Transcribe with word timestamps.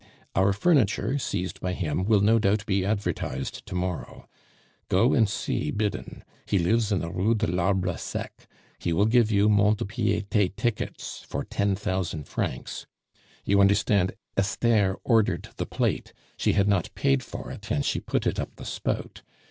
Our 0.35 0.51
furniture, 0.51 1.19
seized 1.19 1.61
by 1.61 1.73
him, 1.73 2.05
will 2.05 2.21
no 2.21 2.39
doubt 2.39 2.65
be 2.65 2.83
advertised 2.83 3.63
to 3.67 3.75
morrow. 3.75 4.27
Go 4.89 5.13
and 5.13 5.29
see 5.29 5.69
Biddin; 5.69 6.23
he 6.47 6.57
lives 6.57 6.91
in 6.91 7.01
the 7.01 7.11
Rue 7.11 7.35
de 7.35 7.45
l'Arbre 7.45 7.99
Sec; 7.99 8.47
he 8.79 8.93
will 8.93 9.05
give 9.05 9.29
you 9.31 9.47
Mont 9.47 9.77
de 9.77 9.85
Piete 9.85 10.57
tickets 10.57 11.21
for 11.29 11.43
ten 11.43 11.75
thousand 11.75 12.27
francs. 12.27 12.87
You 13.45 13.61
understand, 13.61 14.13
Esther 14.35 14.95
ordered 15.03 15.49
the 15.57 15.67
plate; 15.67 16.13
she 16.35 16.53
had 16.53 16.67
not 16.67 16.89
paid 16.95 17.21
for 17.21 17.51
it, 17.51 17.71
and 17.71 17.85
she 17.85 17.99
put 17.99 18.25
it 18.25 18.39
up 18.39 18.55
the 18.55 18.65
spout. 18.65 19.21